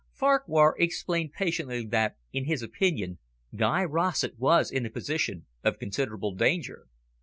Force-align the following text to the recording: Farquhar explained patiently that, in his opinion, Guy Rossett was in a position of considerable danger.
Farquhar 0.13 0.73
explained 0.79 1.33
patiently 1.33 1.85
that, 1.85 2.15
in 2.33 2.45
his 2.45 2.63
opinion, 2.63 3.19
Guy 3.55 3.83
Rossett 3.83 4.39
was 4.39 4.71
in 4.71 4.83
a 4.83 4.89
position 4.89 5.45
of 5.63 5.77
considerable 5.77 6.33
danger. 6.33 6.87